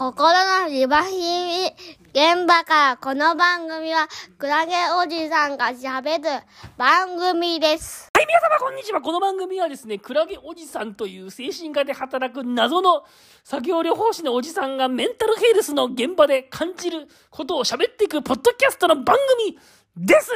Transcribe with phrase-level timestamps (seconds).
[0.00, 0.32] 心
[0.62, 1.66] のリバヒミ
[2.14, 6.42] 現場からこの番組はクラゲおじさんが喋る
[6.78, 8.08] 番組です。
[8.14, 9.02] はい、皆様こんにちは。
[9.02, 13.04] この番組はですね、クラゲおじさんという精神科で働く謎の
[13.44, 19.58] 作業療法士のおじさんがメンタルヘルスの現場で感じることを喋っていくポッドキャストの番組
[19.98, 20.30] です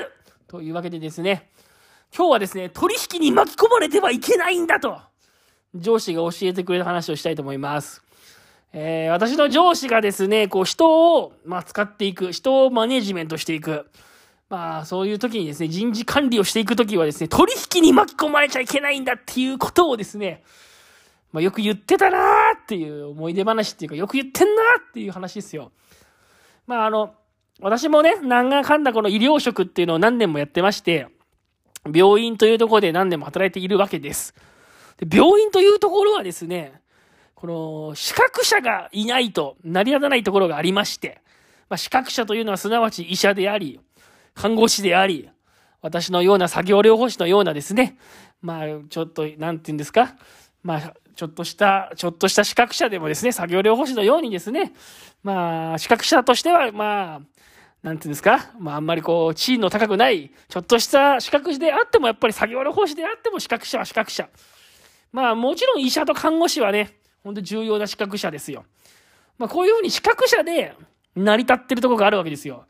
[0.47, 1.49] というわけでですね、
[2.15, 4.99] 今日はですね、取引に巻き込まれてはいけないんだと、
[5.75, 8.04] 上司が教えてくれる話をしたいと思います。
[8.77, 13.87] えー私の上司がですね、こう人を、まあ、使っていく、人をマネジメントしていく。
[14.51, 20.43] まあ、そういう時にですね、人事管理をしていく時はですね、取引に巻き込まれちゃいけないんだっていうことをですね、
[21.33, 22.21] まあ、よく言ってたなー
[22.63, 25.71] っていう思い出話っていうか、よく言ってんなーっていう話ですよ。
[26.67, 27.15] まあ、あの、
[27.61, 31.07] 私もね、なんだかんだこの医療職っていうのを何年もやってまして、
[31.93, 34.35] 病院というところで何年も働いているわけです。
[34.99, 36.81] で病院というところはですね、
[37.45, 37.49] こ
[37.91, 41.21] の資格者がいないと成り立たないところがありまして、
[41.69, 43.81] まあ、資格者というのはすなわち医者であり、
[44.35, 45.29] 看護師であり、
[45.83, 47.99] 私のような作業療法士のようなですね、
[48.41, 50.17] まあ、ちょっと、なんて言うんですか、
[50.63, 54.73] まあ、ちょっとした、ちょっとした資格者でもですね、作業療法士のようにですね、
[55.23, 57.21] まあ、資格者としては、まあ、
[57.83, 64.31] なんていうんですか、まあ、あんまりこう、地位の高くない、ちょっとした資格であっても、やっぱり作業療法士であっても資格者は資格者。
[65.13, 68.65] まあ、もちろん医者と看護師はね、本当重要な資格者ですよ。
[69.39, 70.75] まあ、こういうふうに資格者で
[71.17, 72.67] 成り立ってるところがあるわけですよ。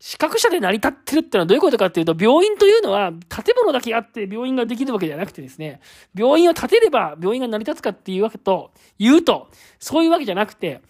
[0.00, 5.80] 資格者で成り立ってるってのはどういうことかっていうと、病院というのは建物だけあって病院ができるわけじゃなくてですね、
[6.14, 10.80] 病院を建てれば病院が成り立つかっていうわけと、言うと、そういうわけじゃなくて、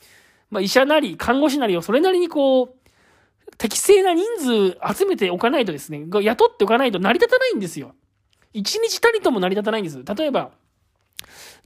[0.51, 2.75] まあ、医者なり看護師なりをそれなりにこう、
[3.57, 7.95] 適正な人数集めておかないとですね、雇っておかないと成り立たないんですよ。
[8.53, 10.03] 一日たりとも成り立たないんです。
[10.05, 10.51] 例えば、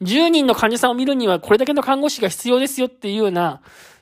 [0.03, 3.61] 10人の患者さんを見るにはこれだけの看護師が必要ですよっていうような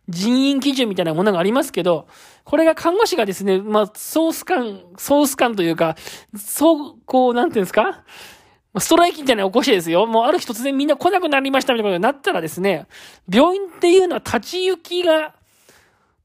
[0.08, 2.08] 人員基準みたいなものがありますけど、
[2.44, 5.96] これが看護師がですね、まあ、ソース感、ソース感というか、
[6.36, 8.02] そう、こう、なんていうんですか？
[8.78, 10.06] ストライキみたいな起こしですよ。
[10.06, 12.86] もうある日突然みんな来なくなりましたみたいなことになったらですね、
[13.28, 15.34] 病院っていうのは立ち行きが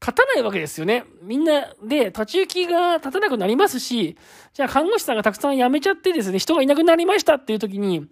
[0.00, 1.04] 立たないわけですよね。
[1.22, 4.16] みんなで立ち行きが立たなくなりますし、
[4.52, 8.06] じゃあ看護師さんがたくさん辞めちゃってですね、人がいなくなりましたっていう時に、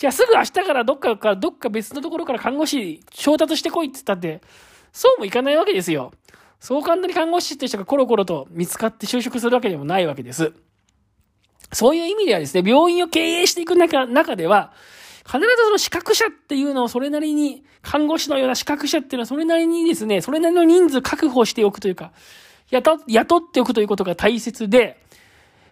[0.00, 4.40] じゃあすぐ明日からどっかからどっか別のところから看護師調達してこいって言ったって、
[4.92, 6.14] そうもいかないわけですよ。
[6.58, 10.54] そう簡単に看護師って人がコロコロと見つかって就職するわけでもないわけです。
[11.70, 14.72] そういう意味ではですね、病院を経営していく中中では、
[15.26, 22.12] 必ずその資格者っていうのをそれなりに、看護師のような資格者っていうのはそれなりにですね、それなりの人数確保しておくというか、
[22.70, 25.04] 雇雇っておくということが大切で、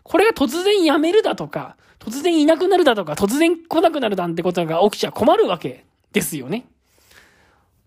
[0.03, 6.67] これが突然辞めるだとか、突然いなくなるだとか、突然来なくなるなんてことが起きちゃ困るわけですよね。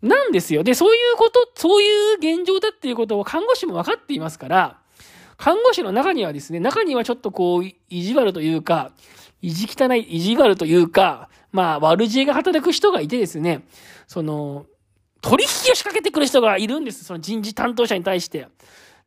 [0.02, 0.64] なんですよ。
[0.64, 4.78] で、そういうこと、そういう現状だっていうことを看護師も分かっていますから、
[5.38, 8.92] 看護師の中にはですね、中にはちょっとこう、意地悪というか、
[9.42, 13.66] 意地汚い、意地悪というか、まあ、悪知恵が働く人がいてですね、
[14.08, 14.66] その、
[15.22, 17.04] 取引を仕掛けてくる人がいるんです。
[17.04, 18.48] その人事担当者に対して。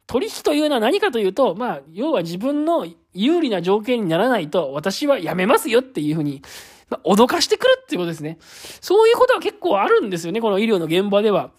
[0.07, 6.43] 取引というのは何かというと、まあ、要は自分の有利な条件にならないと、私は辞めますよっていうふうに、
[6.91, 8.39] まあ、脅かしてくるっていうことですね。
[8.81, 11.51] そういうことは結構あるんですよね、この医療の現場では。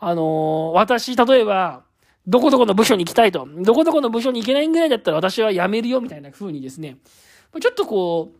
[0.00, 1.84] あのー私、例えば、
[2.26, 3.46] どこどこの部署に行きたいと。
[3.58, 6.98] どこどこの部署に行けないぐらいだったら私は辞めるよ、みたいな風にですね。
[7.60, 8.38] ちょっとこう、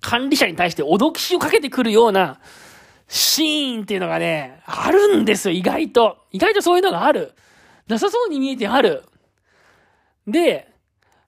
[0.00, 2.40] 管理者に対して脅きしをかけてくるような
[3.06, 6.18] シーンっていうのがね、あるんですよ、意外と。
[6.32, 7.34] 意外とそういうのがある。
[7.86, 9.04] なさそうに見えてある。
[10.26, 10.69] で、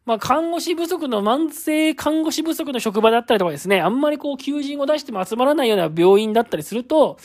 [0.04, 7.18] まあ、看護師不足の、慢性看護師不足の職場だったりとかですね、あんまりこう、求人を出しても集まらないような病院だったりすると、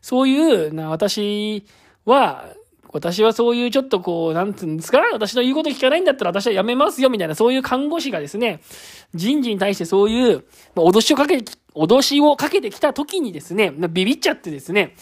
[0.00, 1.64] そういう、な、私
[2.04, 2.46] は、
[2.92, 8.60] 私はそういうちょっとこう、なんつうんですか私の言うこと聞かないんだったら私は辞めますよ、みたいな、そういう看護師がですね、
[9.14, 14.94] 人事に対してそういう、まあ、脅しをかけて、脅しをかけてきた時にですね、ビビっちゃってですね、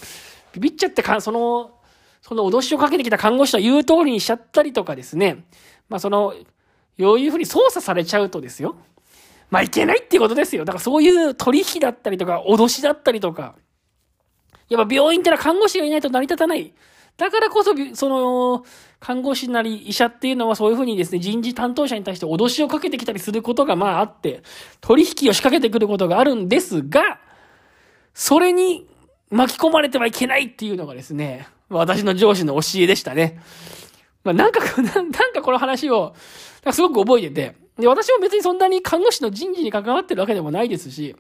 [0.53, 1.73] ビビっちゃってか、その、
[2.21, 5.45] その脅しをかけてきた看護師の言う通りにしちゃったりとかですね、
[5.89, 6.35] まあその、
[6.99, 8.77] ういうふうに操作されちゃうとですよ。
[9.51, 10.65] まあいけないっていうことですよ。
[10.65, 13.55] だからそういう取引だったりとか、脅しだったりとか、
[14.69, 16.75] やっぱ病院ってのは看護師がいないと成り立たない。
[17.17, 18.65] だからこそ、その、
[19.01, 24.43] 看護師なり医者っていうのはそういうふうにですね、人事担当者に対して脅しをかけてきたりすることがまああって、
[24.81, 27.19] 取引を仕掛けてくることがあるんですが、
[28.15, 28.87] それに
[29.31, 33.41] 巻き込まれてはいけないっていうのがですね、私の上司の教えでしたね。
[34.23, 36.15] まあなんか、 なんかこの話を、
[36.73, 41.15] すごく覚えてて、で、私も別にそんなに看護師の人事に関わってるわけでもないですし、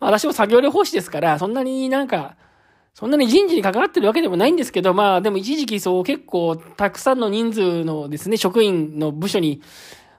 [0.00, 2.36] まあ私も作業療法士ですから、そんなになんか、
[2.94, 9.62] そんなに人事に関わってるわけでもないんですけど、まあでも一時期そう結構たくさんの人数のですね、職員の部署に、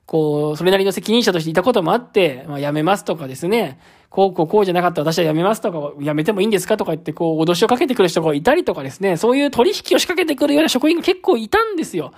[0.05, 3.79] こう、それなりの責任者としていたこともあって、まあ辞めますとかですね、
[4.09, 12.11] こうこうこうじゃなかった私は辞めますとか、辞めてもいいんですかとか言ってこう脅しをかけてくる人がいたりとかですね、そういう取引を仕掛けてくるような職員が結構いたんですよ。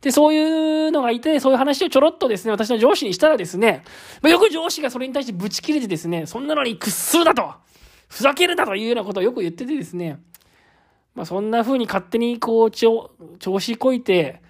[0.00, 3.82] で、そういうのがいて、そういう話をちょろっとですね、私の上司にしたらですね、
[4.22, 7.52] まあ、よく上司がそれに対してブチ切れてですね、そんなのに屈するだと
[8.08, 10.20] ふざけるなというようなことをよく言っててですね、
[11.14, 13.10] まあ、そんな風に勝手にこう、調
[13.40, 14.40] 子こいて、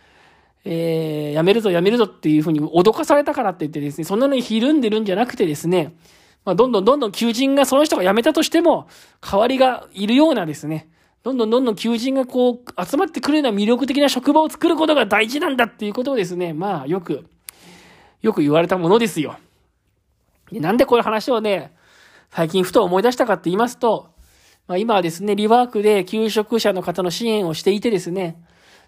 [0.64, 5.96] えー、やめるぞやめるぞっていう風に脅かされたからって言ってですね、そんなのにひるんでるんじゃなくてですね、
[6.44, 8.86] まあ、どんどんどんどん求人がその人が辞めたとしても、
[9.20, 10.88] 代わりがいるようなですね、
[11.22, 17.26] どんどんどんどん求人がこう集まってくるような魅力的な職場を作ることが大事なんだっていうことをですね、まあよく、
[18.22, 19.38] よく言われたものですよ。
[20.52, 21.74] なんでこういう話をね、
[22.30, 24.10] 最近ふと思い出したかって言いますと、
[24.66, 28.36] まあ、今はですね、リワークで求職者の方の支援をしていてですね、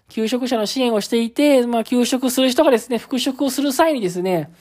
[0.09, 4.51] 求職者の支援をしていて、まあ、求職する人がですね、復職をする際にですね、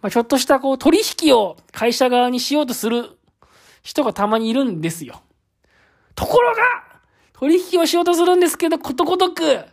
[0.00, 3.10] まあ、ちょっとしたこう取引を会社側にしようとする
[3.82, 5.22] 人がたまにいるんですよ。
[6.14, 6.62] ところが、
[7.42, 9.64] 取引をしようとするんですけど、ことごとく、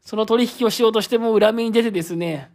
[0.00, 2.52] その取引をしようとしても裏目に出てですね、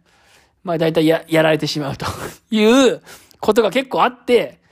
[0.64, 2.06] まあ大体や、やられてしまうと
[2.50, 3.02] いう
[3.38, 4.62] ことが結構あって、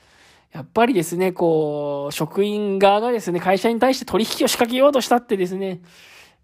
[0.52, 5.82] やっぱりですね、こう、職員側がですね、会社に対して取引を仕掛けようとしたってですね、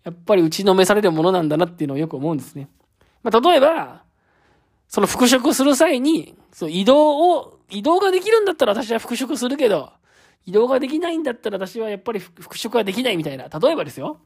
[0.05, 2.69] やっぱり打ちのめされるものなんだなっていうのをよく思うんですね。
[3.23, 4.03] まあ、例えば、
[4.87, 9.95] その復職する際に、そう、移動を、移動ができるんだったら私は復職するけど、
[10.47, 13.49] 移動ができないんだったら私はやっぱり復職はできないみたいな。
[13.49, 14.21] 例えばですよ。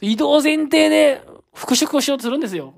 [0.00, 1.22] 移動前提で
[1.54, 2.74] 復職をしようとするんですよ。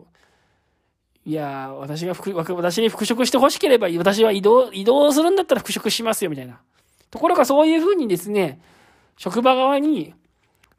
[1.27, 6.61] いや私が復、私に復職して欲しければ、私は移動、移動するんだったら復職しますよ、みたいな。
[7.11, 8.61] ところがそういうふうにですね、
[9.17, 10.15] 職場側に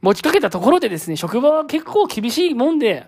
[0.01, 3.07] 持ちかけたところでですね、職場は結構厳しいもんで、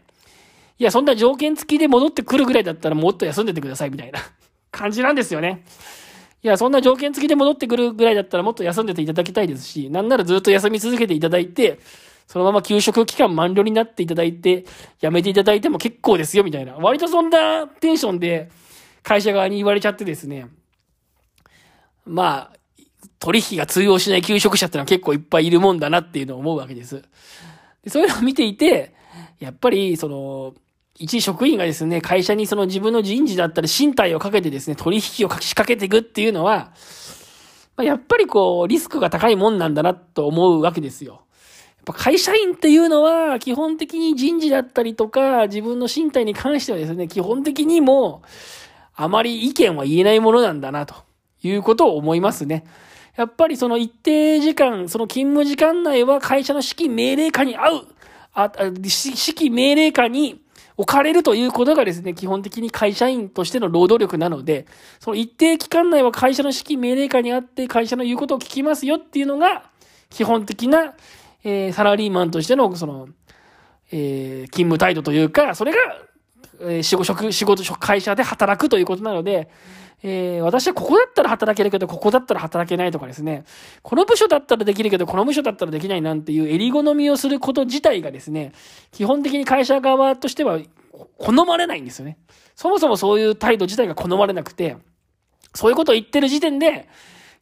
[0.78, 4.20] いや、そんな条件付きで戻ってくるぐらいだったらもっと休んでてください、みたいな
[4.70, 5.64] 感じなんですよね。
[6.44, 11.80] いや、そんな条件付きで戻ってくるぐらいだったらもっと休んでていただきたいですし、なんならずっと休み続けていただいて、
[12.26, 14.66] そのまま休職期間満了になっていただいて、
[15.00, 16.76] 辞めていただいても結構ですよ、みたいな。
[16.76, 18.50] 割とそんなテンションで
[19.04, 20.48] 会社側に言われちゃってですね。
[22.06, 22.58] まあ、
[23.20, 27.04] 取引が通用しない求職者ってのは結構いっぱいいるもんだなっていうのを思うわけです。
[27.84, 28.96] でそういうのを見ていて、
[29.40, 30.54] やっぱり、その、
[31.02, 36.72] 一職員がですね、会社にその自分の人事だったり身体をかけてですね、取引を仕掛けていくっていうのは、
[37.76, 41.14] ま、やっぱりこう、リスクが高いもんなんだなと思うわけですよ。
[41.14, 41.20] や
[41.82, 48.22] っぱ会社員っていうのは、基本的に人事だったりとか、自分の身体に関してはですね、基本的にも、
[48.94, 50.94] あまり意見は言えないものなんだな、と
[51.42, 52.64] いうことを思いますね。
[53.18, 57.88] やっぱりその一定時間、その勤務時間内は会社の指揮命令下に合う、
[58.34, 60.40] あ、指揮命令下に
[60.78, 64.66] 置かれるということがですね、基本的に会社員としての労働力なので、
[65.00, 69.70] その一定期間内は会社の指揮命令下にあって会社の言うことを聞きますよっていうのが、
[70.10, 70.94] 基本的な
[71.44, 73.08] えー、サラリーマンとしての、その、
[73.92, 75.78] えー、勤務態度というか、それが、
[76.64, 79.50] え、仕事、仕事、会社で働くということなので、
[80.04, 83.44] えー、私はここだったら働けるけど、ここだったら働けないとかですね、
[83.84, 88.52] この部署だったらできるけど、この部署だったらできないなんていう襟好みをすること自体がですね、
[88.92, 90.60] 基本的に会社側としては
[91.18, 92.18] 好まれないんですよね。
[92.56, 94.78] そもそもそういう態度自体が好まれなくて、
[95.54, 96.88] そういうことを言ってる時点で、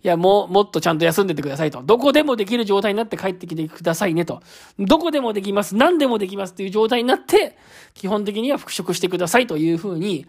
[0.01, 1.81] いや、もう、もっとちゃんと休んでてくださいと。
[1.83, 4.41] どこでもできる状態になって帰ってきてくださいねと。
[4.79, 5.75] どこでもできます。
[5.75, 7.57] 何でもできますっていう状態になって、
[7.95, 10.25] 基本的には復職してくださいというふうに、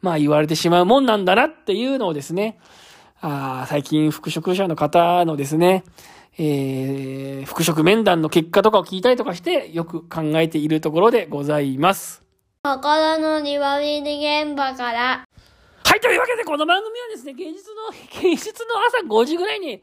[0.00, 2.58] まあ言われてしまうもんなんだなっていうのをですね、
[3.20, 5.84] ああ最近復職者の方のですね、
[6.38, 12.22] えー、復職面談の結果とかを聞いたりとかして、よく考えているところでございます。
[12.62, 15.24] 心の庭見現場から、
[15.90, 17.88] はい、というわけでこの番組はですね、現実の、
[18.32, 19.82] 現実の朝5時ぐらいに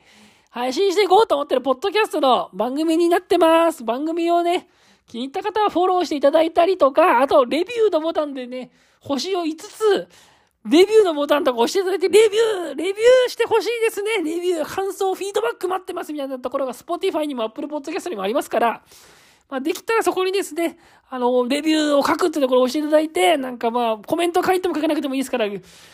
[0.50, 3.84] 配信していこうと思ってるポッドキャストの番組になってます。
[3.84, 4.70] 番組をね、
[5.06, 8.72] 気に入った方はフォローしていただいたりとか、あと、レビューのボタンでね、
[9.02, 10.08] 星を5つ、
[10.64, 14.24] レビューのボタンとか押していただいて、レビュー、レビューしてほしいですね。
[14.24, 18.82] レビュー、感想、フィードバック待ってますみたいなところが Spotify にも Apple Podcast にもありますから、
[19.50, 20.77] まあ、できたらそこにですね、
[21.10, 25.46] あの、レビューを書くってところを押していただいて、なんかまあ、コメント書いても書けなくてもいいですから、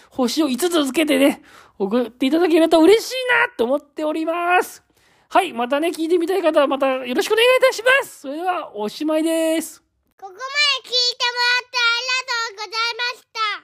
[0.09, 1.43] 星を5つつけてね、
[1.77, 3.13] 送っていただけると嬉しい
[3.47, 4.83] なと思っております。
[5.29, 8.21] はい、またね、聞いてみたい方はまたよろしくお願いいたします。
[8.21, 9.81] それでは、おしまいです。
[10.19, 13.53] ここまで聞いてもらってありがとうございました。